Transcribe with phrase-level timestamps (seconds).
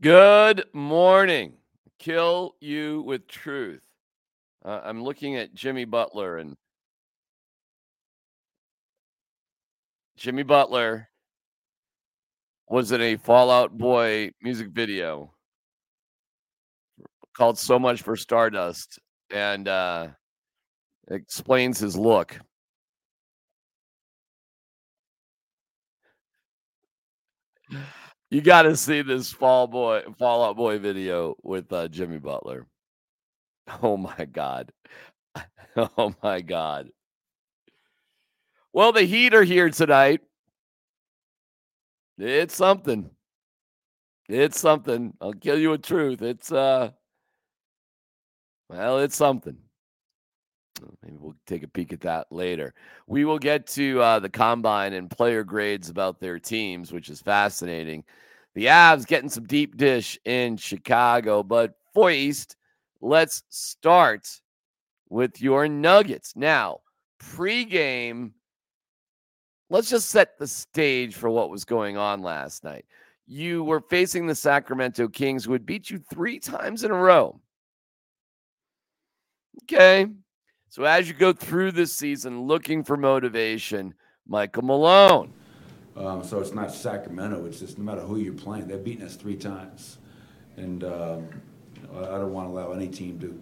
[0.00, 1.54] Good morning.
[1.98, 3.82] Kill you with truth.
[4.64, 6.54] Uh, I'm looking at Jimmy Butler and
[10.16, 11.08] Jimmy Butler
[12.68, 15.32] was in a Fall Out Boy music video
[17.36, 19.00] called So Much for Stardust
[19.32, 20.08] and uh,
[21.10, 22.38] explains his look.
[28.30, 32.66] You got to see this Fall Boy Fall Out Boy video with uh, Jimmy Butler.
[33.82, 34.72] Oh my god.
[35.76, 36.90] oh my god.
[38.72, 40.20] Well, the Heat are here tonight.
[42.18, 43.10] It's something.
[44.28, 45.14] It's something.
[45.20, 46.22] I'll kill you with truth.
[46.22, 46.90] It's uh
[48.68, 49.56] well, it's something.
[51.02, 52.74] Maybe we'll take a peek at that later.
[53.06, 57.20] We will get to uh, the combine and player grades about their teams, which is
[57.20, 58.04] fascinating.
[58.54, 62.56] The Avs getting some deep dish in Chicago, but Foist,
[63.00, 64.28] let's start
[65.08, 66.34] with your Nuggets.
[66.34, 66.80] Now,
[67.20, 68.32] pregame,
[69.70, 72.84] let's just set the stage for what was going on last night.
[73.26, 77.40] You were facing the Sacramento Kings, who would beat you three times in a row.
[79.64, 80.06] Okay.
[80.70, 83.94] So as you go through this season looking for motivation,
[84.26, 85.32] Michael Malone.
[85.96, 87.46] Um, so it's not Sacramento.
[87.46, 89.96] It's just no matter who you're playing, they've beaten us three times.
[90.56, 91.28] And um,
[91.96, 93.40] I don't want to allow any team to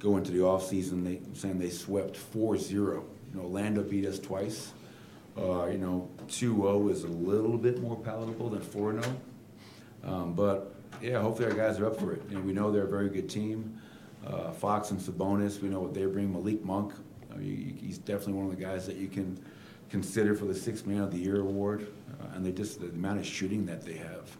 [0.00, 2.70] go into the offseason they, saying they swept 4-0.
[2.70, 4.72] You know, Orlando beat us twice.
[5.38, 9.16] Uh, you know, 2-0 is a little bit more palatable than 4-0.
[10.02, 12.22] Um, but, yeah, hopefully our guys are up for it.
[12.28, 13.80] You know, we know they're a very good team.
[14.26, 16.32] Uh, Fox and Sabonis, we know what they bring.
[16.32, 16.92] Malik Monk,
[17.32, 19.38] I mean, he's definitely one of the guys that you can
[19.90, 21.86] consider for the Sixth Man of the Year award.
[22.20, 24.36] Uh, and they just the amount of shooting that they have.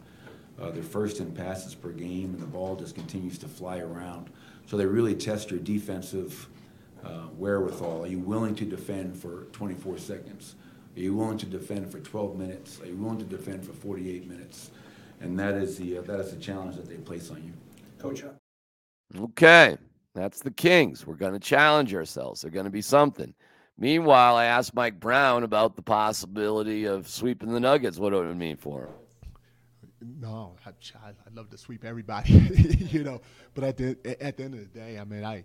[0.59, 4.29] Uh, they're first in passes per game, and the ball just continues to fly around.
[4.67, 6.47] So they really test your defensive
[7.03, 8.03] uh, wherewithal.
[8.03, 10.55] Are you willing to defend for 24 seconds?
[10.95, 12.79] Are you willing to defend for 12 minutes?
[12.81, 14.71] Are you willing to defend for 48 minutes?
[15.19, 17.53] And that is the uh, that is the challenge that they place on you,
[17.99, 18.23] Coach.
[19.19, 19.77] Okay,
[20.13, 21.05] that's the Kings.
[21.05, 22.41] We're going to challenge ourselves.
[22.41, 23.33] They're going to be something.
[23.77, 27.99] Meanwhile, I asked Mike Brown about the possibility of sweeping the Nuggets.
[27.99, 28.93] What would it mean for him?
[30.19, 30.69] No, I,
[31.25, 32.33] would love to sweep everybody,
[32.91, 33.21] you know.
[33.53, 35.43] But at the at the end of the day, I mean, I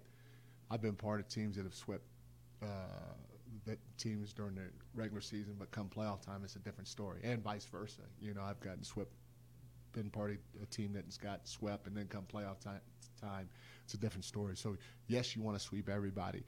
[0.71, 2.04] I've been part of teams that have swept
[2.62, 4.62] uh, teams during the
[4.94, 8.03] regular season, but come playoff time, it's a different story, and vice versa.
[8.21, 9.12] You know, I've gotten swept,
[9.92, 12.81] been part of a team that's got swept, and then come playoff time,
[13.21, 13.49] time,
[13.85, 14.57] it's a different story.
[14.57, 14.77] So
[15.09, 16.45] yes, you want to sweep everybody.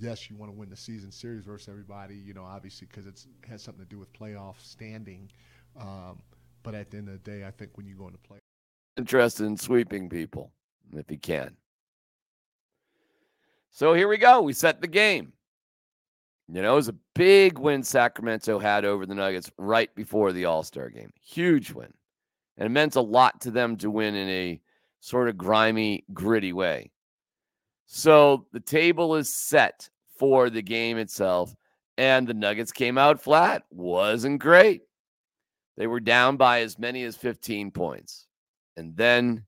[0.00, 2.16] Yes, you want to win the season series versus everybody.
[2.16, 5.30] You know, obviously because it has something to do with playoff standing.
[5.78, 6.20] Um,
[6.62, 8.38] but at the end of the day, I think when you go into play,
[8.96, 10.50] interested in sweeping people
[10.94, 11.56] if he can.
[13.70, 14.40] So here we go.
[14.40, 15.32] We set the game.
[16.48, 20.44] You know, it was a big win Sacramento had over the Nuggets right before the
[20.44, 21.12] All Star game.
[21.20, 21.92] Huge win.
[22.56, 24.60] And it meant a lot to them to win in a
[25.00, 26.90] sort of grimy, gritty way.
[27.86, 31.54] So the table is set for the game itself,
[31.96, 33.62] and the Nuggets came out flat.
[33.70, 34.82] Wasn't great.
[35.76, 38.26] They were down by as many as 15 points.
[38.76, 39.44] And then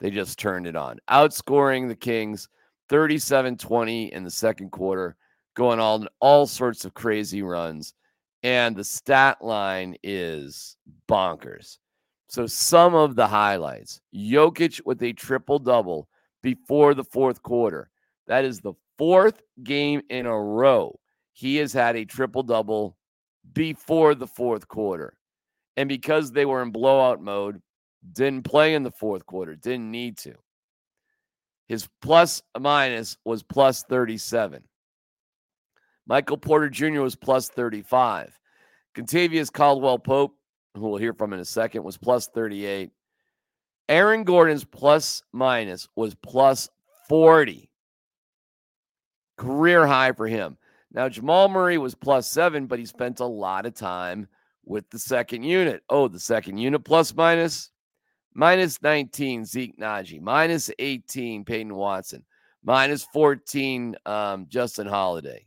[0.00, 2.48] they just turned it on, outscoring the Kings
[2.88, 5.16] 37 20 in the second quarter,
[5.54, 7.94] going on all sorts of crazy runs.
[8.42, 10.76] And the stat line is
[11.08, 11.78] bonkers.
[12.28, 16.08] So, some of the highlights Jokic with a triple double
[16.42, 17.90] before the fourth quarter.
[18.26, 20.98] That is the fourth game in a row
[21.36, 22.96] he has had a triple double
[23.52, 25.18] before the fourth quarter.
[25.76, 27.60] And because they were in blowout mode,
[28.10, 30.34] didn't play in the fourth quarter, didn't need to.
[31.68, 34.62] His plus minus was plus 37.
[36.06, 37.02] Michael Porter Jr.
[37.02, 38.32] was plus 35.
[38.96, 40.36] Kentavious Caldwell Pope,
[40.80, 42.90] who we'll hear from in a second, was plus 38.
[43.88, 46.68] Aaron Gordon's plus minus was plus
[47.08, 47.70] 40.
[49.36, 50.56] Career high for him.
[50.92, 54.28] Now, Jamal Murray was plus seven, but he spent a lot of time
[54.64, 55.82] with the second unit.
[55.90, 57.70] Oh, the second unit plus minus
[58.36, 62.24] minus 19 Zeke Nnaji, minus 18 Peyton Watson,
[62.62, 65.46] minus 14 um, Justin Holiday,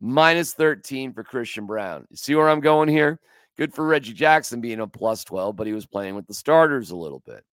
[0.00, 2.06] minus 13 for Christian Braun.
[2.10, 3.20] You see where I'm going here?
[3.62, 6.90] Good for Reggie Jackson being a plus 12, but he was playing with the starters
[6.90, 7.44] a little bit.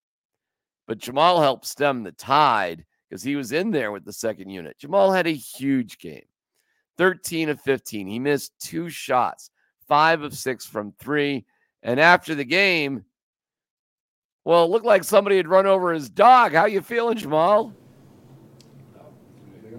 [0.87, 4.79] But Jamal helped stem the tide because he was in there with the second unit.
[4.79, 6.25] Jamal had a huge game
[6.97, 8.07] 13 of 15.
[8.07, 9.51] He missed two shots,
[9.87, 11.45] five of six from three.
[11.83, 13.05] And after the game,
[14.45, 16.53] Well, it looked like somebody had run over his dog.
[16.53, 17.71] How you feeling, Jamal?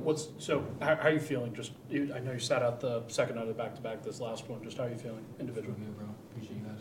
[0.02, 0.64] What's so?
[0.81, 1.55] How, how are you feeling?
[1.55, 4.02] Just you, I know you sat out the second night of the back to back.
[4.02, 4.62] This last one.
[4.62, 5.76] Just how are you feeling individually?
[5.79, 6.06] Man, bro.
[6.31, 6.81] Appreciate you guys.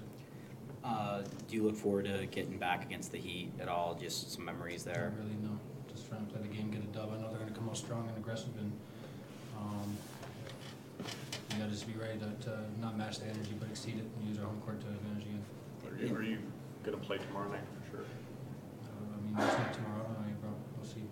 [0.83, 3.95] Uh, do you look forward to getting back against the Heat at all?
[3.95, 5.13] Just some memories there.
[5.16, 5.60] Not really, no.
[5.89, 7.12] Just trying to play the game, get a dub.
[7.13, 8.71] I know they're gonna come out strong and aggressive, and
[9.57, 9.98] um,
[11.51, 14.27] we gotta just be ready to, to not match the energy, but exceed it and
[14.27, 15.44] use our home court to advantage again.
[15.86, 16.38] Are you, are you
[16.83, 18.06] gonna play tomorrow night for sure?
[18.06, 20.51] Uh, I mean, it's not tomorrow, all right, bro.
[20.77, 21.04] We'll see.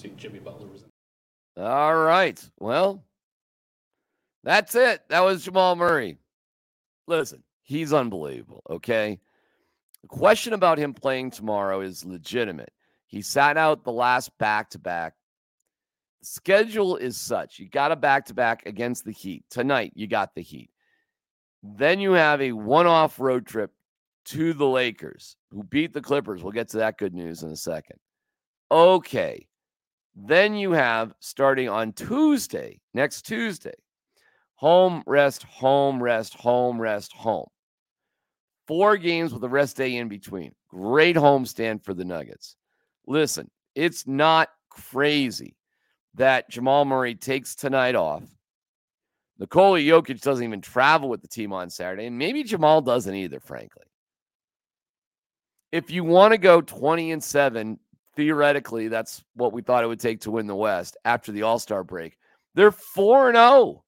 [0.00, 0.82] See, Jimmy Butler was.
[0.82, 1.62] In.
[1.62, 2.42] All right.
[2.58, 3.04] Well,
[4.42, 5.02] that's it.
[5.10, 6.16] That was Jamal Murray.
[7.06, 8.62] Listen, he's unbelievable.
[8.70, 9.20] Okay.
[10.00, 12.72] The question about him playing tomorrow is legitimate.
[13.08, 15.14] He sat out the last back to back.
[16.22, 19.44] Schedule is such you got a back to back against the Heat.
[19.50, 20.70] Tonight, you got the Heat.
[21.62, 23.70] Then you have a one off road trip
[24.26, 26.42] to the Lakers, who beat the Clippers.
[26.42, 27.98] We'll get to that good news in a second.
[28.70, 29.46] Okay.
[30.14, 33.74] Then you have starting on Tuesday, next Tuesday,
[34.54, 37.48] home, rest, home, rest, home, rest, home.
[38.66, 40.52] Four games with a rest day in between.
[40.68, 42.56] Great homestand for the Nuggets.
[43.06, 45.56] Listen, it's not crazy
[46.14, 48.22] that Jamal Murray takes tonight off.
[49.38, 53.40] Nikola Jokic doesn't even travel with the team on Saturday, and maybe Jamal doesn't either,
[53.40, 53.84] frankly.
[55.72, 57.78] If you want to go 20 and 7,
[58.20, 61.58] theoretically, that's what we thought it would take to win the West after the All
[61.58, 62.18] Star break.
[62.54, 63.82] They're 4 0.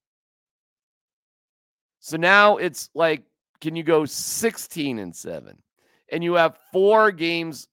[1.99, 3.21] So now it's like,
[3.61, 5.55] can you go 16 and 7?
[6.11, 7.67] And you have four games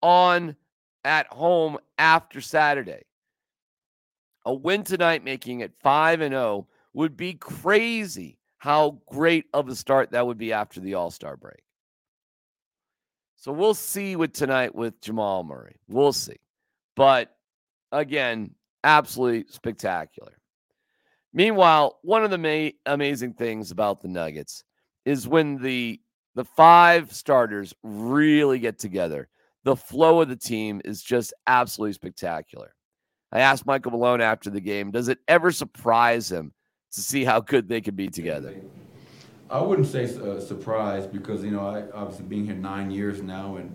[0.00, 0.56] on
[1.04, 3.02] at home after Saturday.
[4.46, 9.76] A win tonight, making it 5 and 0, would be crazy how great of a
[9.76, 11.62] start that would be after the All Star break.
[13.40, 15.76] So we'll see with tonight with Jamal Murray.
[15.88, 16.36] We'll see.
[16.96, 17.30] But
[17.92, 20.32] again, absolutely spectacular.
[21.32, 24.64] Meanwhile, one of the ma- amazing things about the Nuggets
[25.04, 26.00] is when the
[26.34, 29.28] the five starters really get together.
[29.64, 32.74] The flow of the team is just absolutely spectacular.
[33.30, 36.52] I asked Michael Malone after the game, does it ever surprise him
[36.92, 38.54] to see how good they can be together?
[39.50, 43.56] I wouldn't say uh, surprised because you know I obviously being here nine years now
[43.56, 43.74] and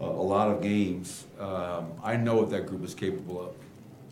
[0.00, 1.26] uh, a lot of games.
[1.38, 3.54] Um, I know what that group is capable of.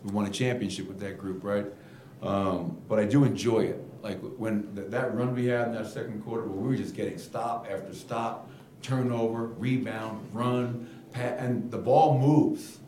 [0.03, 1.65] We won a championship with that group, right?
[2.21, 3.83] Um, but I do enjoy it.
[4.01, 6.95] Like when th- that run we had in that second quarter, where we were just
[6.95, 8.49] getting stop after stop,
[8.81, 12.79] turnover, rebound, run, pat, and the ball moves.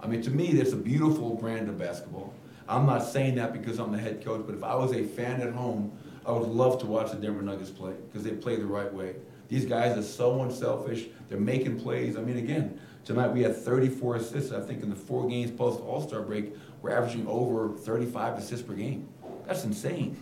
[0.00, 2.32] I mean, to me, that's a beautiful brand of basketball.
[2.68, 5.40] I'm not saying that because I'm the head coach, but if I was a fan
[5.40, 5.92] at home,
[6.26, 9.14] I would love to watch the Denver Nuggets play because they play the right way.
[9.48, 11.06] These guys are so unselfish.
[11.28, 12.16] They're making plays.
[12.16, 14.50] I mean, again, tonight we had 34 assists.
[14.50, 16.52] I think in the four games post All Star break,
[16.82, 19.08] we're averaging over 35 assists per game.
[19.46, 20.20] That's insane.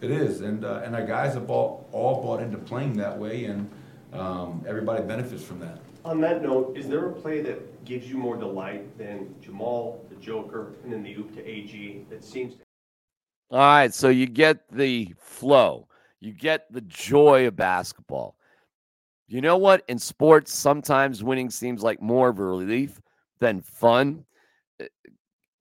[0.00, 3.44] It is, and uh, and our guys have all, all bought into playing that way,
[3.44, 3.70] and
[4.12, 5.78] um, everybody benefits from that.
[6.06, 10.16] On that note, is there a play that gives you more delight than Jamal, the
[10.16, 12.62] Joker, and then the oop to AG that seems to
[13.50, 15.88] All right, so you get the flow,
[16.20, 18.36] you get the joy of basketball.
[19.26, 19.84] You know what?
[19.88, 23.00] In sports, sometimes winning seems like more of a relief
[23.40, 24.24] than fun.
[24.80, 24.86] Uh,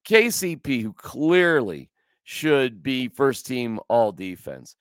[0.08, 1.90] KCP, who clearly
[2.24, 4.76] should be first team all defense,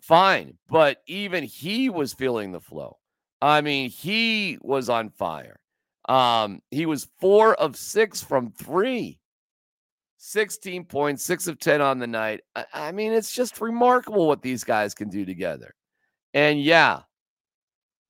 [0.00, 2.96] fine, but even he was feeling the flow.
[3.40, 5.60] I mean, he was on fire.
[6.08, 9.20] Um, he was four of six from three.
[10.26, 12.40] 16 points, six of 10 on the night.
[12.56, 15.72] I, I, mean, it's just remarkable what these guys can do together.
[16.34, 17.02] And yeah,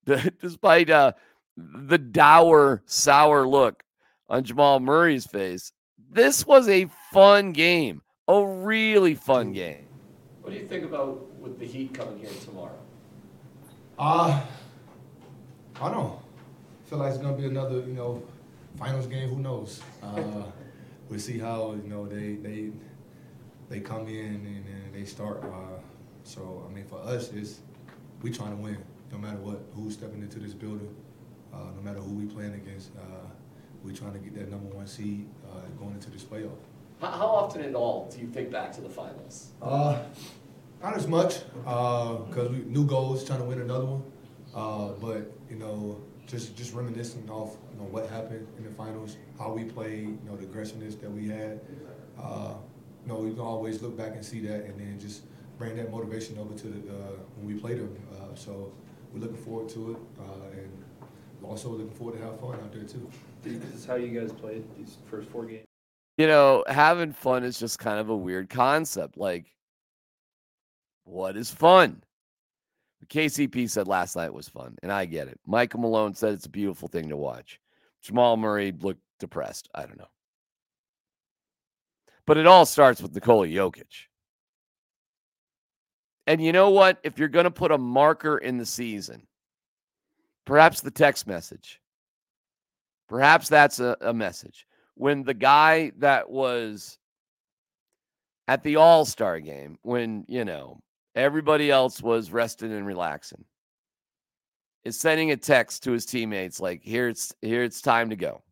[0.05, 1.13] the, despite uh,
[1.59, 3.83] the dour, sour look
[4.31, 5.73] on Jamal Murray's face,
[6.11, 9.87] this was a fun game, a really fun game.
[10.41, 12.79] What do you think about with the Heat coming here tomorrow?
[13.99, 14.41] Uh,
[15.81, 16.23] I don't know.
[16.87, 18.23] feel like it's gonna be another, you know,
[18.79, 19.29] finals game.
[19.29, 19.83] Who knows?
[20.03, 20.45] Uh,
[21.09, 22.71] we'll see how you know they they
[23.69, 25.43] they come in and, and they start.
[25.45, 25.81] Uh,
[26.25, 27.61] so I mean, for us, it's
[28.23, 28.79] we trying to win,
[29.13, 29.61] no matter what.
[29.75, 30.95] Who's stepping into this building,
[31.53, 32.91] uh, no matter who we playing against.
[32.97, 33.27] Uh,
[33.83, 36.59] we trying to get that number one seed uh, going into this playoff.
[37.01, 39.53] How, how often at all do you think back to the finals?
[39.63, 39.99] Uh,
[40.83, 44.03] not as much, because we new goals, trying to win another one.
[44.55, 49.17] Uh, but you know, just just reminiscing off you know what happened in the finals,
[49.39, 51.61] how we played, you know the aggressiveness that we had.
[52.21, 52.55] Uh,
[53.05, 55.23] you know, you can always look back and see that, and then just
[55.59, 57.97] bring that motivation over to the uh, when we play them.
[58.13, 58.73] Uh, so
[59.13, 60.85] we're looking forward to it, uh, and
[61.45, 63.09] also looking forward to have fun out there too.
[63.43, 65.65] This is how you guys played these first four games.
[66.19, 69.17] You know, having fun is just kind of a weird concept.
[69.17, 69.55] Like,
[71.05, 72.03] what is fun?
[73.05, 75.39] KCP said last night was fun, and I get it.
[75.47, 77.61] Michael Malone said it's a beautiful thing to watch.
[78.03, 79.69] Jamal Murray looked depressed.
[79.75, 80.09] I don't know.
[82.27, 84.07] But it all starts with Nikola Jokic.
[86.27, 86.99] And you know what?
[87.05, 89.27] If you're going to put a marker in the season,
[90.45, 91.81] perhaps the text message,
[93.09, 94.67] perhaps that's a, a message.
[94.95, 96.99] When the guy that was
[98.49, 100.81] at the All Star game, when, you know,
[101.17, 103.45] everybody else was resting and relaxing,
[104.85, 108.43] is sending a text to his teammates like, here it's, here it's time to go.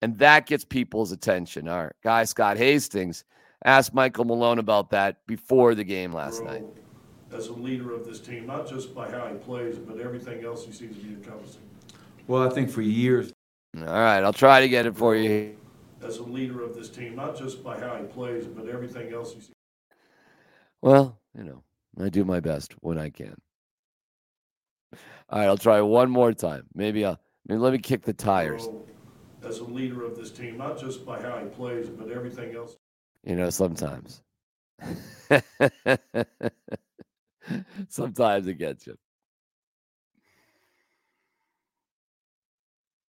[0.00, 1.68] And that gets people's attention.
[1.68, 3.24] Our guy, Scott Hastings,
[3.64, 6.64] asked Michael Malone about that before the game last Grow night.
[7.32, 10.64] As a leader of this team, not just by how he plays, but everything else
[10.64, 11.62] he seems to be encompassing.
[12.26, 13.32] Well, I think for years,
[13.76, 15.56] All right, I'll try to get it for you.
[16.02, 19.34] As a leader of this team, not just by how he plays, but everything else
[19.34, 19.53] he seems.
[20.84, 21.64] Well, you know,
[21.98, 23.40] I do my best when I can.
[25.30, 26.66] All right, I'll try one more time.
[26.74, 28.70] Maybe I'll maybe let me kick the tires.
[29.42, 32.76] As a leader of this team, not just by how he plays, but everything else.
[33.22, 34.22] You know, sometimes.
[37.88, 38.96] sometimes it gets you.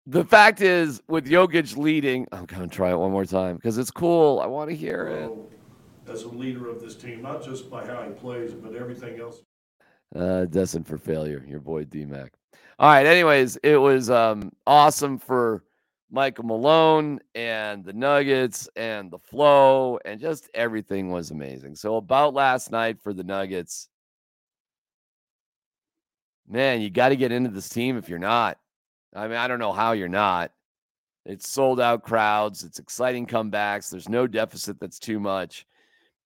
[0.07, 3.79] The fact is, with Jokic leading, I'm going to try it one more time because
[3.79, 4.41] it's cool.
[4.41, 5.35] I want to hear it.
[6.09, 9.43] As a leader of this team, not just by how he plays, but everything else.
[10.15, 12.33] Uh, destined for failure, your boy D Mac.
[12.79, 13.07] All right.
[13.07, 15.63] Anyways, it was um, awesome for
[16.11, 21.77] Michael Malone and the Nuggets and the flow and just everything was amazing.
[21.77, 23.89] So about last night for the Nuggets,
[26.49, 28.59] man, you got to get into this team if you're not.
[29.15, 30.51] I mean, I don't know how you're not.
[31.27, 32.65] It's sold out crowds.
[32.65, 33.91] It's exciting comebacks.
[33.91, 35.67] There's no deficit that's too much.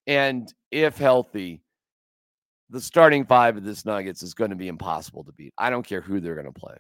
[0.07, 1.63] And if healthy,
[2.71, 5.55] the starting five of this Nuggets is going to be impossible to beat.
[5.59, 6.77] I don't care who they're going to play.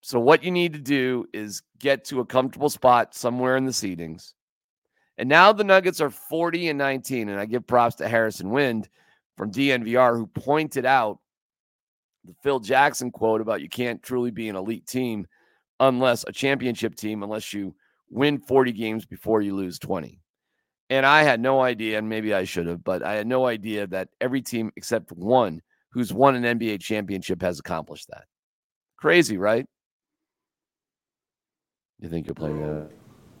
[0.00, 3.72] So, what you need to do is get to a comfortable spot somewhere in the
[3.72, 4.34] seedings.
[5.18, 7.28] And now the Nuggets are 40 and 19.
[7.28, 8.88] And I give props to Harrison Wind
[9.36, 11.18] from DNVR, who pointed out
[12.24, 15.26] the Phil Jackson quote about you can't truly be an elite team
[15.80, 17.74] unless a championship team, unless you
[18.10, 20.20] win 40 games before you lose 20.
[20.88, 23.86] And I had no idea, and maybe I should have, but I had no idea
[23.88, 28.24] that every team except one who's won an NBA championship has accomplished that.
[28.96, 29.66] Crazy, right?
[31.98, 32.88] You think you'll play that?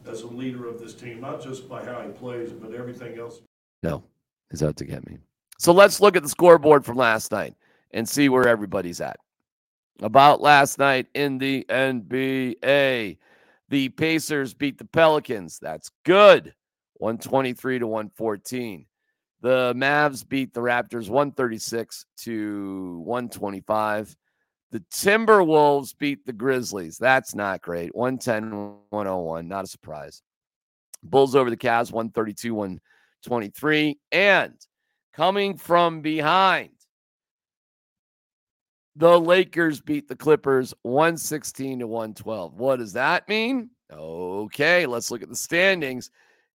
[0.06, 3.18] Uh, as a leader of this team, not just by how he plays, but everything
[3.18, 3.40] else.
[3.82, 4.02] No,
[4.50, 5.18] he's out to get me.
[5.58, 7.54] So let's look at the scoreboard from last night
[7.92, 9.16] and see where everybody's at.
[10.02, 13.18] About last night in the NBA,
[13.68, 15.58] the Pacers beat the Pelicans.
[15.58, 16.54] That's good.
[16.98, 18.86] 123 to 114.
[19.42, 24.16] The Mavs beat the Raptors 136 to 125.
[24.72, 26.98] The Timberwolves beat the Grizzlies.
[26.98, 27.94] That's not great.
[27.94, 29.48] 110 101.
[29.48, 30.22] Not a surprise.
[31.02, 33.98] Bulls over the Cavs 132 123.
[34.10, 34.54] And
[35.12, 36.70] coming from behind,
[38.96, 42.54] the Lakers beat the Clippers 116 to 112.
[42.58, 43.70] What does that mean?
[43.92, 46.10] Okay, let's look at the standings.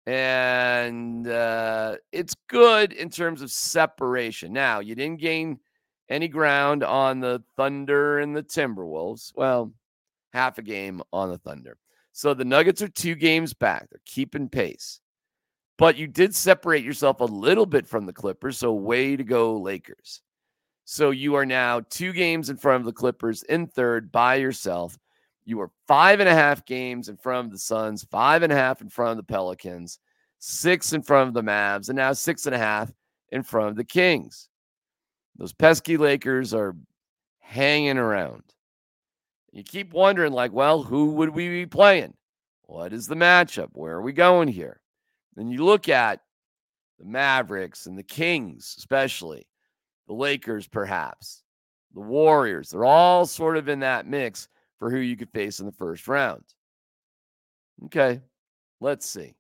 [0.08, 4.54] And uh, it's good in terms of separation.
[4.54, 5.60] Now, you didn't gain
[6.10, 9.34] any ground on the Thunder and the Timberwolves.
[9.36, 9.74] Well,
[10.32, 11.78] half a game on the Thunder.
[12.14, 13.90] So the Nuggets are two games back.
[13.90, 15.02] They're keeping pace.
[15.78, 18.58] But you did separate yourself a little bit from the Clippers.
[18.58, 20.22] So, way to go, Lakers.
[20.86, 24.98] So, you are now two games in front of the Clippers in third by yourself.
[25.48, 28.56] You are five and a half games in front of the Suns, five and a
[28.56, 29.98] half in front of the Pelicans,
[30.40, 32.92] six in front of the Mavs, and now six and a half
[33.32, 34.50] in front of the Kings.
[35.38, 36.76] Those pesky Lakers are
[37.40, 38.44] hanging around.
[39.54, 42.14] You keep wondering, like, well, who would we be playing?
[42.64, 43.70] What is the matchup?
[43.72, 44.82] Where are we going here?
[45.38, 46.20] Then you look at
[47.00, 49.48] the Mavericks and the Kings, especially
[50.10, 51.44] the Lakers, perhaps
[51.94, 52.72] the Warriors.
[52.72, 56.08] They're all sort of in that mix for who you could face in the first
[56.08, 56.44] round.
[57.86, 58.22] Okay,
[58.80, 59.36] let's see.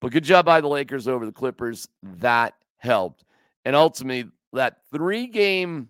[0.00, 1.88] But good job by the Lakers over the Clippers.
[2.02, 3.24] That helped.
[3.64, 5.88] And ultimately, that three game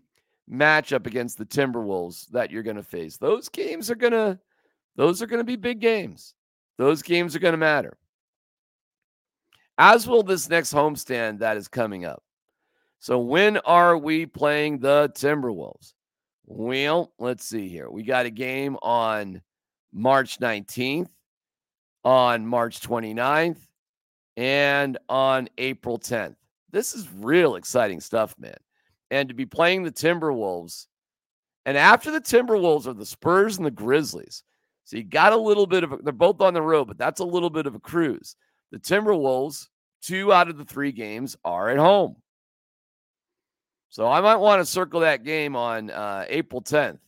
[0.51, 4.39] matchup against the Timberwolves that you're going to face, those games are going to
[4.97, 6.35] those are going to be big games.
[6.77, 7.97] Those games are going to matter.
[9.79, 12.23] As will this next homestand that is coming up.
[12.99, 15.95] So when are we playing the Timberwolves?
[16.53, 17.89] Well, let's see here.
[17.89, 19.41] We got a game on
[19.93, 21.07] March 19th,
[22.03, 23.69] on March 29th,
[24.37, 26.35] and on April 10th.
[26.73, 28.57] This is real exciting stuff, man.
[29.13, 30.89] And to be playing the Timberwolves,
[31.67, 34.43] and after the Timberwolves are the Spurs and the Grizzlies.
[34.83, 37.21] So you got a little bit of a, they're both on the road, but that's
[37.21, 38.35] a little bit of a cruise.
[38.73, 39.69] The Timberwolves,
[40.03, 42.17] two out of the three games are at home.
[43.91, 47.01] So I might want to circle that game on uh, April 10th.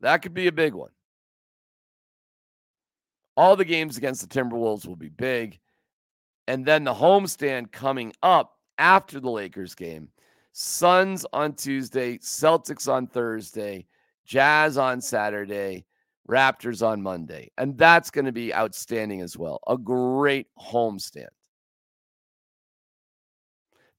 [0.00, 0.90] That could be a big one.
[3.36, 5.60] All the games against the Timberwolves will be big.
[6.48, 10.08] And then the homestand coming up after the Lakers game.
[10.52, 13.86] Suns on Tuesday, Celtics on Thursday,
[14.24, 15.84] Jazz on Saturday,
[16.28, 17.50] Raptors on Monday.
[17.58, 19.60] And that's going to be outstanding as well.
[19.66, 21.28] A great homestand.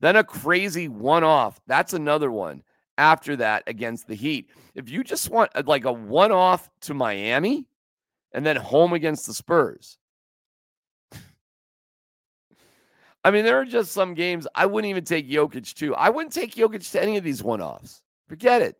[0.06, 1.60] Then a crazy one off.
[1.66, 2.62] That's another one
[3.00, 4.52] after that against the Heat.
[4.76, 7.66] If you just want uh, like a one off to Miami
[8.32, 9.98] and then home against the Spurs.
[13.24, 15.96] I mean, there are just some games I wouldn't even take Jokic to.
[15.96, 18.04] I wouldn't take Jokic to any of these one offs.
[18.28, 18.76] Forget it.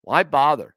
[0.00, 0.74] Why bother?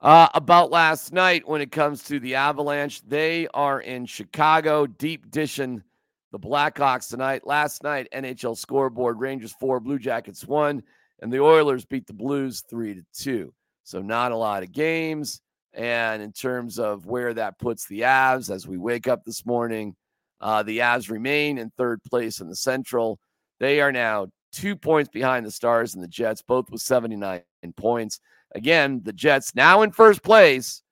[0.00, 5.28] Uh, about last night, when it comes to the Avalanche, they are in Chicago, deep
[5.30, 5.82] dishing
[6.30, 7.46] the Blackhawks tonight.
[7.46, 10.84] Last night, NHL scoreboard: Rangers four, Blue Jackets one,
[11.20, 13.52] and the Oilers beat the Blues three to two.
[13.82, 15.40] So not a lot of games.
[15.72, 19.96] And in terms of where that puts the Avs, as we wake up this morning,
[20.40, 23.18] uh, the Avs remain in third place in the Central.
[23.58, 27.42] They are now two points behind the Stars and the Jets, both with 79
[27.76, 28.20] points.
[28.54, 30.82] Again, the Jets, now in first place,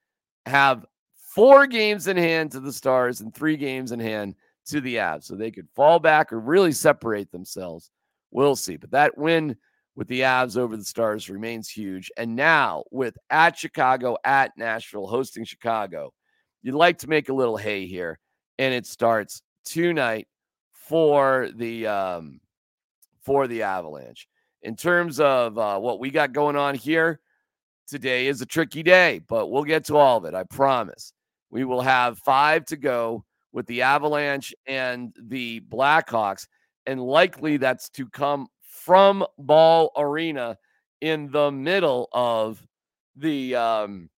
[0.44, 0.84] have
[1.14, 4.34] four games in hand to the Stars and three games in hand
[4.66, 5.24] to the Avs.
[5.24, 7.90] So they could fall back or really separate themselves.
[8.30, 8.76] We'll see.
[8.76, 9.56] But that win
[9.94, 12.10] with the Avs over the Stars remains huge.
[12.16, 16.12] And now with at Chicago, at Nashville, hosting Chicago,
[16.62, 18.18] you'd like to make a little hay here.
[18.58, 20.28] And it starts tonight
[20.72, 22.40] for the um,
[23.22, 24.28] for the Avalanche.
[24.62, 27.20] In terms of uh, what we got going on here,
[27.86, 30.34] today is a tricky day, but we'll get to all of it.
[30.34, 31.12] I promise.
[31.50, 36.46] We will have five to go with the Avalanche and the Blackhawks,
[36.86, 40.58] and likely that's to come from Ball Arena
[41.00, 42.64] in the middle of
[43.16, 44.10] the um,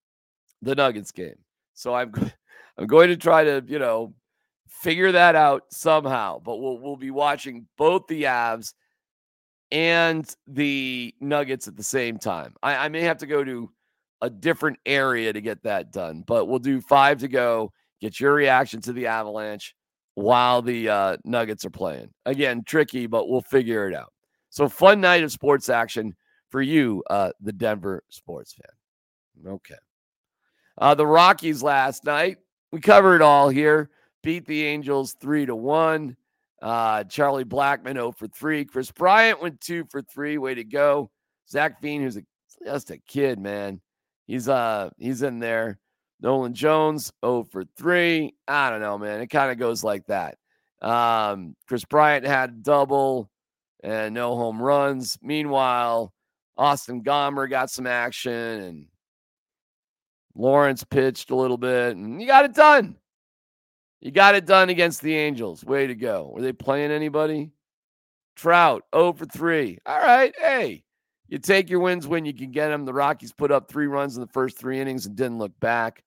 [0.63, 1.39] the Nuggets game.
[1.75, 2.13] So I'm
[2.79, 4.15] I'm going to try to you know
[4.69, 6.41] figure that out somehow.
[6.41, 8.73] But we'll we'll be watching both the Avs
[9.71, 12.55] and the Nuggets at the same time.
[12.63, 13.71] I, I may have to go to
[14.21, 17.73] a different area to get that done, but we'll do five to go.
[18.01, 19.75] Get your reaction to the Avalanche
[20.15, 22.11] while the uh, Nuggets are playing.
[22.27, 24.13] Again, tricky, but we'll figure it out.
[24.51, 26.17] So, fun night of sports action
[26.51, 29.53] for you, uh, the Denver sports fan.
[29.53, 29.75] Okay.
[30.79, 32.39] Uh, the Rockies last night,
[32.73, 33.91] we covered it all here.
[34.23, 36.17] Beat the Angels three to one.
[36.61, 38.65] Uh, Charlie Blackmon 0 for 3.
[38.65, 40.39] Kris Bryant went 2 for 3.
[40.39, 41.11] Way to go.
[41.49, 42.23] Zach Veen, who's a,
[42.65, 43.81] just a kid, man.
[44.27, 45.79] He's uh he's in there.
[46.21, 48.35] Nolan Jones 0 for 3.
[48.47, 49.21] I don't know, man.
[49.21, 50.37] It kind of goes like that.
[50.83, 53.31] Um, Kris Bryant had double
[53.83, 55.19] and no home runs.
[55.23, 56.13] Meanwhile,
[56.57, 58.87] Austin Gomber got some action and
[60.35, 62.97] Lawrence pitched a little bit and you got it done.
[64.01, 65.65] You got it done against the Angels.
[65.65, 66.31] Way to go.
[66.33, 67.51] Were they playing anybody?
[68.37, 69.79] Trout, 0 for 3.
[69.85, 70.33] All right.
[70.39, 70.85] Hey,
[71.29, 72.85] you take your wins when you can get them.
[72.85, 76.05] The Rockies put up three runs in the first three innings and didn't look back.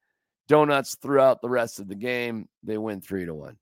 [0.47, 2.47] Donuts throughout the rest of the game.
[2.63, 3.57] They win 3 to 1.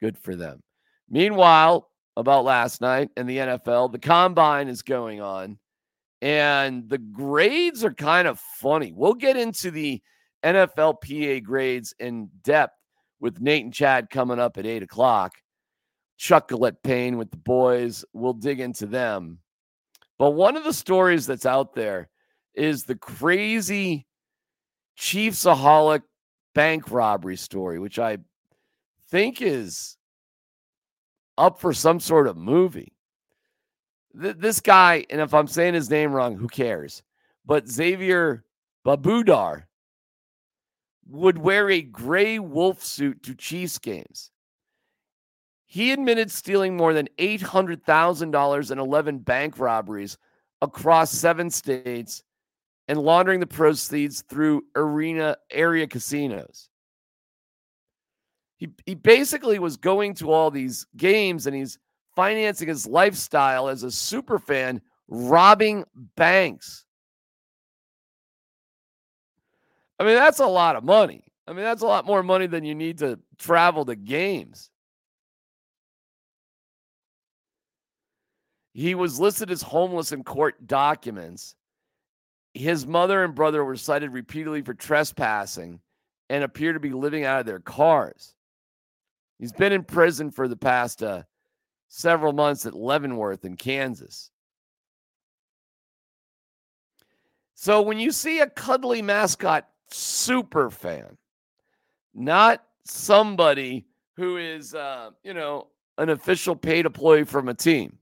[0.00, 0.60] Good for them.
[1.08, 5.58] Meanwhile, about last night in the NFL, the combine is going on
[6.22, 8.92] and the grades are kind of funny.
[8.92, 10.02] We'll get into the
[10.44, 12.75] NFLPA grades in depth
[13.20, 15.34] with Nate and Chad coming up at eight o'clock.
[16.18, 18.04] Chuck Gillette Payne with the boys.
[18.12, 19.38] We'll dig into them.
[20.18, 22.08] But one of the stories that's out there
[22.54, 24.06] is the crazy
[24.98, 26.02] Chiefsaholic
[26.54, 28.18] bank robbery story, which I
[29.10, 29.96] think is
[31.36, 32.96] up for some sort of movie.
[34.18, 37.02] Th- this guy, and if I'm saying his name wrong, who cares?
[37.44, 38.44] But Xaviar
[38.86, 39.64] Babudar
[41.08, 44.30] would wear a gray wolf suit to Chiefs games.
[45.66, 50.16] He admitted stealing more than $800,000 in 11 bank robberies
[50.62, 52.22] across seven states
[52.88, 56.68] and laundering the proceeds through arena area casinos.
[58.58, 61.78] He, he basically was going to all these games and he's
[62.14, 65.84] financing his lifestyle as a super fan, robbing
[66.16, 66.85] banks.
[69.98, 71.24] I mean, that's a lot of money.
[71.46, 74.70] I mean, that's a lot more money than you need to travel to games.
[78.74, 81.54] He was listed as homeless in court documents.
[82.52, 85.80] His mother and brother were cited repeatedly for trespassing
[86.28, 88.34] and appear to be living out of their cars.
[89.38, 91.22] He's been in prison for the past uh,
[91.88, 94.30] several months at Leavenworth in Kansas.
[97.54, 101.16] So when you see a cuddly mascot super fan,
[102.14, 105.68] not somebody who is, uh, you know,
[105.98, 107.98] an official paid employee from a team.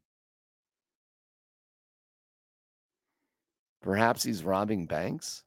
[3.83, 5.44] Perhaps he's robbing banks.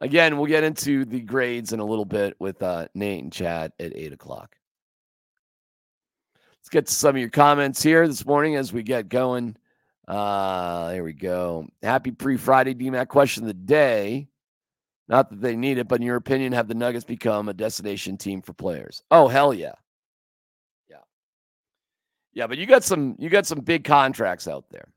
[0.00, 3.72] Again, we'll get into the grades in a little bit with uh, Nate and Chad
[3.78, 4.56] at eight o'clock.
[6.58, 9.56] Let's get to some of your comments here this morning as we get going.
[10.06, 11.68] Uh, there we go.
[11.82, 14.28] Happy pre Friday DMAC question of the day.
[15.08, 18.16] Not that they need it, but in your opinion, have the Nuggets become a destination
[18.16, 19.02] team for players?
[19.10, 19.72] Oh, hell yeah.
[20.88, 20.96] Yeah.
[22.32, 24.88] Yeah, but you got some you got some big contracts out there.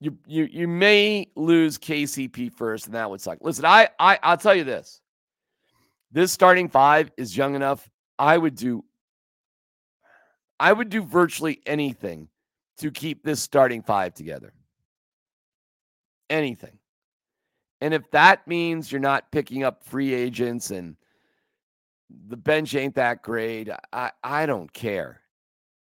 [0.00, 3.38] You you you may lose KCP first, and that would suck.
[3.40, 5.00] Listen, I I I'll tell you this.
[6.12, 7.88] This starting five is young enough.
[8.18, 8.84] I would do
[10.58, 12.28] I would do virtually anything
[12.78, 14.52] to keep this starting five together.
[16.30, 16.78] Anything.
[17.80, 20.96] And if that means you're not picking up free agents and
[22.28, 25.20] the bench ain't that great, I, I don't care.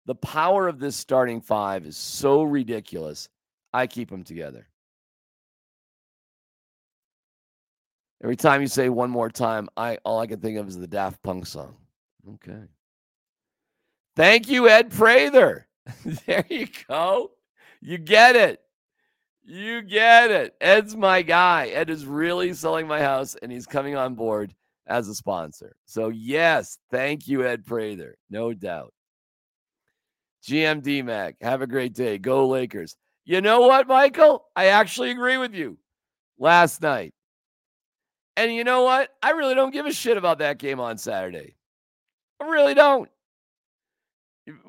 [0.06, 3.30] The power of this starting five is so ridiculous.
[3.74, 4.68] I keep them together.
[8.22, 10.88] Every time you say one more time, I all I can think of is the
[10.88, 11.76] Daft Punk song.
[12.36, 12.64] Okay.
[14.16, 15.68] Thank you, Ed Prather.
[16.26, 17.32] there you go.
[17.82, 18.62] You get it.
[19.52, 20.54] You get it.
[20.62, 21.70] Ed's my guy.
[21.70, 24.54] Ed is really selling my house and he's coming on board
[24.86, 25.76] as a sponsor.
[25.86, 28.16] So, yes, thank you, Ed Prather.
[28.30, 28.94] No doubt.
[30.48, 32.20] GMD Mac, have a great day.
[32.20, 32.96] Go Lakers.
[33.26, 34.46] You know what, Michael?
[34.56, 35.80] I actually agree with you
[36.38, 37.16] last night.
[38.38, 39.10] And you know what?
[39.24, 41.56] I really don't give a shit about that game on Saturday.
[42.40, 43.10] I really don't.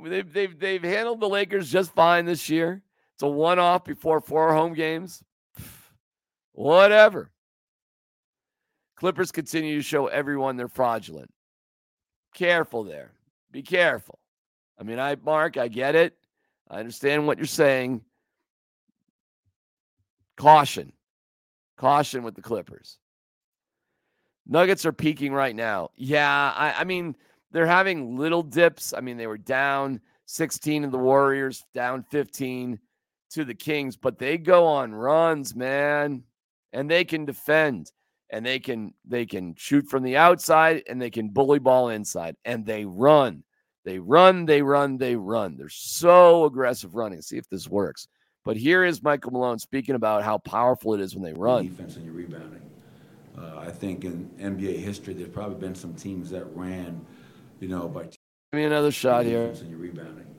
[0.03, 2.83] They've, they've, they've handled the Lakers just fine this year.
[3.21, 5.23] It's a one off before four home games.
[6.53, 7.31] Whatever.
[8.97, 11.31] Clippers continue to show everyone they're fraudulent.
[12.33, 13.13] Careful there.
[13.53, 14.19] Be careful.
[14.79, 16.17] I mean, I, Mark, I get it.
[16.71, 18.01] I understand what you're saying.
[20.39, 20.91] Caution.
[21.77, 22.97] Caution with the Clippers.
[24.47, 25.91] Nuggets are peaking right now.
[25.95, 27.15] Yeah, I, I mean,
[27.53, 28.95] they're having little dips.
[28.97, 32.79] I mean, they were down 16 to the Warriors, down 15
[33.31, 36.25] to the Kings, but they go on runs, man.
[36.73, 37.91] And they can defend
[38.31, 42.37] and they can they can shoot from the outside and they can bully ball inside
[42.45, 43.43] and they run.
[43.85, 45.57] They run, they run, they run.
[45.57, 47.23] They're so aggressive running.
[47.23, 48.07] See if this works.
[48.45, 51.65] But here is Michael Malone speaking about how powerful it is when they run.
[51.65, 52.63] Defense and your rebounding.
[53.39, 57.05] Uh, I think in NBA history, there's probably been some teams that ran,
[57.59, 58.03] you know, by.
[58.05, 58.19] Give
[58.53, 59.47] me another shot here.
[59.47, 60.30] And your rebounding.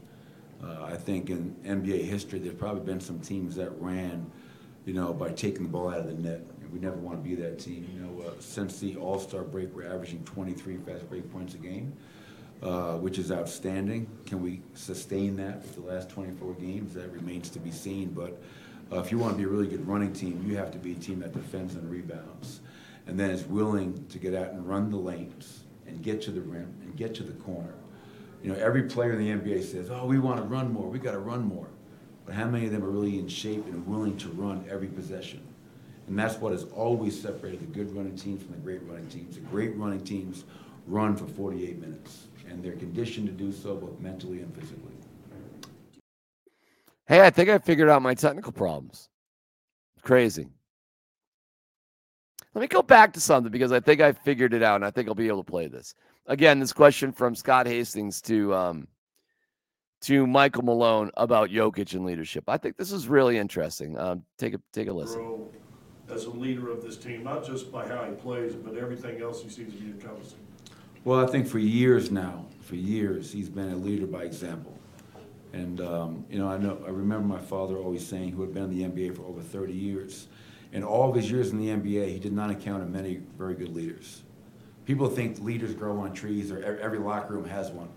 [0.64, 4.30] Uh, I think in NBA history, there's probably been some teams that ran,
[4.86, 6.42] you know, by taking the ball out of the net.
[6.72, 7.90] We never want to be that team.
[7.94, 11.58] You know, uh, since the All Star break, we're averaging 23 fast break points a
[11.58, 11.94] game,
[12.62, 14.08] uh, which is outstanding.
[14.26, 16.94] Can we sustain that with the last 24 games?
[16.94, 18.10] That remains to be seen.
[18.10, 18.42] But
[18.92, 20.94] uh, if you want to be a really good running team, you have to be
[20.94, 22.62] a team that defends and rebounds,
[23.08, 26.42] and then is willing to get out and run the lanes and get to the
[26.42, 27.74] rim and get to the corner.
[28.44, 30.90] You know, every player in the NBA says, "Oh, we want to run more.
[30.90, 31.68] We got to run more."
[32.26, 35.42] But how many of them are really in shape and willing to run every possession?
[36.08, 39.36] And that's what has always separated the good running teams from the great running teams.
[39.36, 40.44] The great running teams
[40.88, 44.92] run for 48 minutes, and they're conditioned to do so both mentally and physically.
[47.08, 49.10] Hey, I think I figured out my technical problems.
[50.02, 50.48] Crazy.
[52.54, 54.92] Let me go back to something because I think I figured it out and I
[54.92, 55.96] think I'll be able to play this.
[56.28, 58.88] Again, this question from Scott Hastings to um,
[60.02, 62.44] to Michael Malone about Jokic and leadership.
[62.48, 63.98] I think this is really interesting.
[63.98, 65.50] Um, take a take a listen.
[66.10, 69.42] As a leader of this team, not just by how he plays, but everything else
[69.42, 70.40] he seems to be encompassing.
[71.06, 74.78] Well, I think for years now, for years, he's been a leader by example.
[75.54, 78.66] And um, you know, I know I remember my father always saying, who had been
[78.66, 80.28] in the NBA for over 30 years,
[80.72, 83.76] in all of his years in the NBA, he did not encounter many very good
[83.76, 84.24] leaders.
[84.86, 87.90] People think leaders grow on trees or every locker room has one.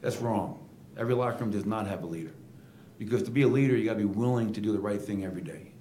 [0.00, 0.58] That's wrong.
[0.96, 2.32] Every locker room does not have a leader.
[2.98, 5.24] Because to be a leader, you got to be willing to do the right thing
[5.24, 5.72] every day.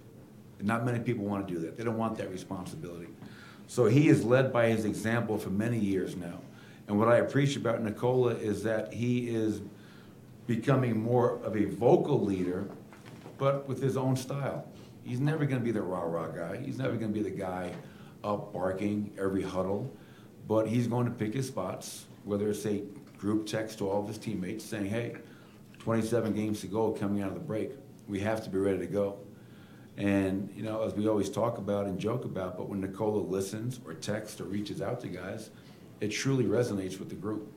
[0.59, 1.77] And not many people want to do that.
[1.77, 3.07] They don't want that responsibility.
[3.67, 6.39] So he is led by his example for many years now.
[6.87, 9.61] And what I appreciate about Nikola is that he is
[10.47, 12.67] becoming more of a vocal leader,
[13.37, 14.65] but with his own style.
[15.03, 16.57] He's never going to be the rah rah guy.
[16.57, 17.73] He's never going to be the guy
[18.23, 19.91] up barking every huddle,
[20.47, 22.83] but he's going to pick his spots, whether it's a
[23.17, 25.15] group text to all of his teammates saying, hey,
[25.79, 27.71] 27 games to go coming out of the break.
[28.07, 29.19] We have to be ready to go.
[29.97, 33.79] And, you know, as we always talk about and joke about, but when Nikola listens
[33.85, 35.49] or texts or reaches out to guys,
[35.99, 37.51] it truly resonates with the group.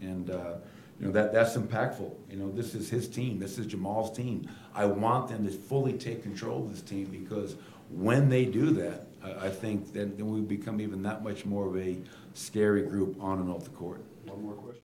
[0.00, 0.54] And, uh,
[0.98, 2.12] you know, that, that's impactful.
[2.30, 3.38] You know, this is his team.
[3.38, 4.48] This is Jamal's team.
[4.74, 7.56] I want them to fully take control of this team because
[7.90, 11.68] when they do that, I, I think then, then we become even that much more
[11.68, 11.98] of a
[12.34, 14.02] scary group on and off the court.
[14.26, 14.82] One more question.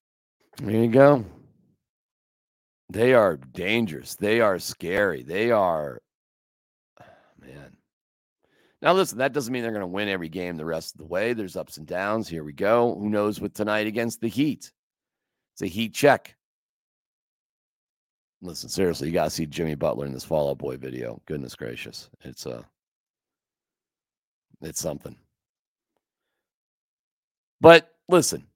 [0.61, 1.25] There you go.
[2.91, 4.15] They are dangerous.
[4.15, 5.23] They are scary.
[5.23, 6.01] They are,
[7.39, 7.77] man.
[8.81, 11.05] Now, listen, that doesn't mean they're going to win every game the rest of the
[11.05, 11.33] way.
[11.33, 12.27] There's ups and downs.
[12.27, 12.95] Here we go.
[12.95, 14.71] Who knows with tonight against the Heat?
[15.53, 16.35] It's a Heat check.
[18.41, 21.21] Listen, seriously, you got to see Jimmy Butler in this Fall Out Boy video.
[21.25, 22.09] Goodness gracious.
[22.21, 22.63] It's uh,
[24.61, 25.15] it's something.
[27.61, 28.47] But listen,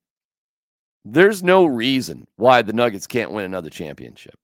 [1.05, 4.35] there's no reason why the Nuggets can't win another championship.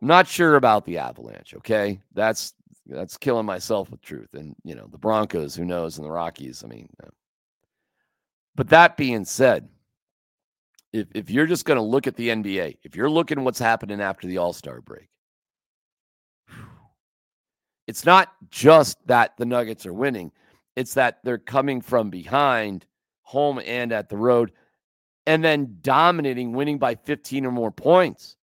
[0.00, 2.00] I'm not sure about the Avalanche, okay?
[2.14, 2.54] That's
[2.86, 4.34] that's killing myself with truth.
[4.34, 6.88] And you know, the Broncos, who knows, and the Rockies, I mean.
[7.02, 7.08] uh,
[8.54, 9.68] But that being said,
[10.92, 14.00] if if you're just going to look at the NBA, if you're looking what's happening
[14.00, 15.08] after the All-Star break,
[17.90, 20.30] it's not just that the Nuggets are winning,
[20.76, 22.86] it's that they're coming from behind,
[23.22, 24.52] home and at the road,
[25.26, 28.36] and then dominating, winning by 15 or more points.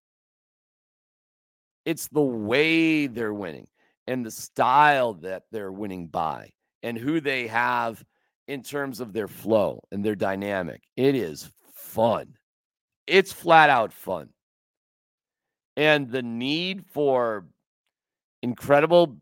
[1.86, 3.69] It's the way they're winning
[4.05, 6.51] and the style that they're winning by
[6.83, 8.03] and who they have
[8.49, 10.81] in terms of their flow and their dynamic.
[10.97, 12.36] It is fun.
[13.07, 14.27] It's flat out fun.
[15.77, 17.45] And the need for
[18.43, 19.21] incredible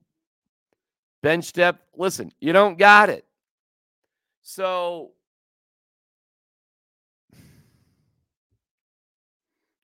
[1.26, 3.26] bench depth, listen, you don't got it.
[4.44, 5.14] So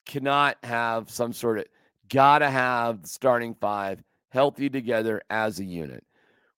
[0.05, 1.65] cannot have some sort of
[2.09, 6.03] gotta have the starting five healthy together as a unit.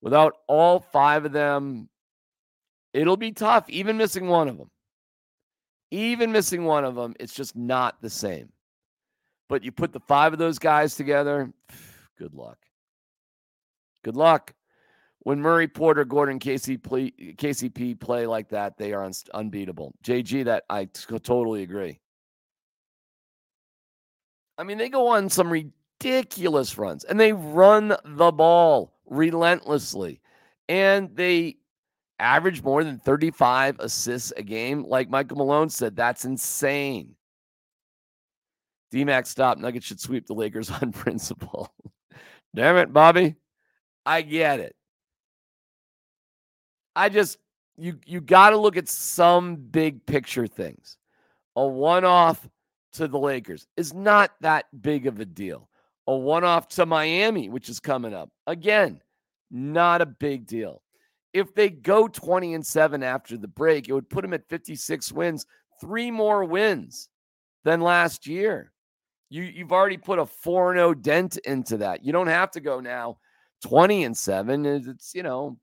[0.01, 1.87] Without all five of them,
[2.91, 4.69] it'll be tough, even missing one of them.
[5.91, 8.51] Even missing one of them, it's just not the same.
[9.47, 11.53] But you put the five of those guys together,
[12.17, 12.57] good luck.
[14.03, 14.53] Good luck.
[15.23, 19.93] When Murray, Porter, Gordon, KCP, KCP play like that, they are un- unbeatable.
[20.03, 21.99] JG, that I t- totally agree.
[24.57, 30.21] I mean, they go on some ridiculous runs and they run the ball relentlessly.
[30.69, 31.57] And they
[32.19, 34.83] average more than 35 assists a game.
[34.83, 37.15] Like Michael Malone said, that's insane.
[38.93, 39.57] DMAX stop.
[39.57, 41.73] Nuggets should sweep the Lakers on principle.
[42.55, 43.35] Damn it, Bobby.
[44.05, 44.75] I get it.
[46.95, 47.37] I just
[47.77, 50.97] you you got to look at some big picture things.
[51.55, 52.47] A one-off
[52.93, 55.69] to the Lakers is not that big of a deal.
[56.07, 58.29] A one-off to Miami, which is coming up.
[58.47, 59.01] Again,
[59.51, 60.81] not a big deal.
[61.33, 65.11] If they go 20 and 7 after the break, it would put them at 56
[65.11, 65.45] wins,
[65.79, 67.09] three more wins
[67.63, 68.71] than last year.
[69.29, 72.03] You you've already put a 4-0 dent into that.
[72.03, 73.17] You don't have to go now
[73.63, 74.65] 20 and 7.
[74.65, 75.57] It's, you know,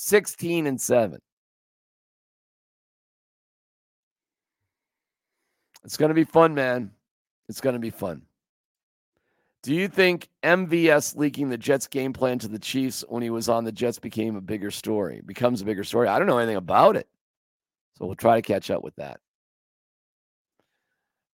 [0.00, 1.18] 16 and 7.
[5.82, 6.92] It's going to be fun, man.
[7.48, 8.22] It's going to be fun.
[9.64, 13.48] Do you think MVS leaking the Jets game plan to the Chiefs when he was
[13.48, 15.20] on the Jets became a bigger story?
[15.26, 16.06] Becomes a bigger story.
[16.06, 17.08] I don't know anything about it.
[17.96, 19.18] So we'll try to catch up with that.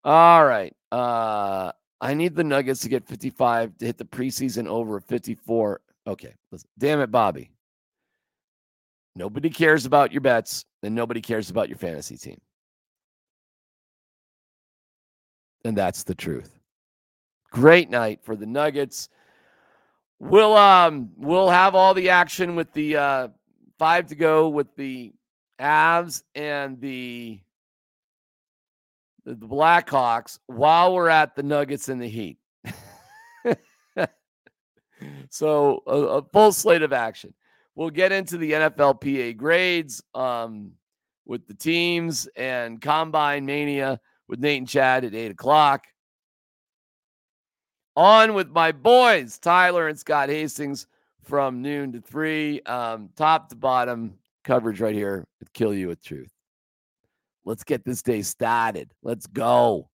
[0.05, 0.73] All right.
[0.89, 5.81] Uh I need the Nuggets to get 55 to hit the preseason over 54.
[6.07, 6.33] Okay.
[6.79, 7.52] Damn it, Bobby.
[9.15, 12.39] Nobody cares about your bets, and nobody cares about your fantasy team.
[15.65, 16.59] And that's the truth.
[17.51, 19.09] Great night for the Nuggets.
[20.19, 23.27] We'll um we'll have all the action with the uh
[23.77, 25.13] five to go with the
[25.59, 27.39] Avs and the
[29.25, 32.37] the, Blackhawks while we're at the Nuggets and the Heat.
[35.29, 37.33] so a, a full slate of action.
[37.75, 40.03] We'll get into the NFLPA grades.
[40.13, 40.73] Um,
[41.25, 45.85] with the teams and Combine Mania with Nate and Chad at 8 o'clock.
[47.95, 50.87] On with my boys, Tyler and Scott Hastings
[51.23, 52.61] from noon to 3.
[52.61, 56.31] Um, top to bottom coverage right here Kill You with Truth.
[57.45, 58.91] Let's get this day started.
[59.03, 59.89] Let's go.